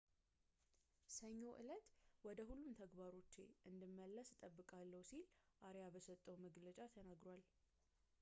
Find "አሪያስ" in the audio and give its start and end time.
5.69-5.93